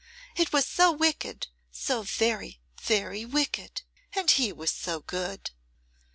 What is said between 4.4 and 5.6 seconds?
was so good.